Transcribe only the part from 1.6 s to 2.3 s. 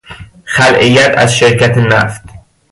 نفت